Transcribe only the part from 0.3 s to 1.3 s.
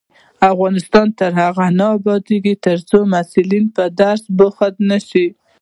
افغانستان